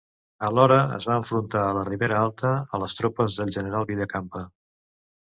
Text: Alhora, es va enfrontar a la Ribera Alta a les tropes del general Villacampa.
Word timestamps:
Alhora, 0.45 0.77
es 0.93 1.05
va 1.09 1.17
enfrontar 1.19 1.61
a 1.65 1.75
la 1.77 1.83
Ribera 1.89 2.17
Alta 2.19 2.53
a 2.77 2.79
les 2.85 2.95
tropes 3.01 3.35
del 3.41 3.51
general 3.57 3.85
Villacampa. 3.91 4.43